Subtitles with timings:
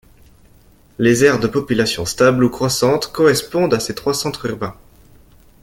[0.97, 4.75] Les aires de population stable ou croissante correspondent à ces trois centres urbains.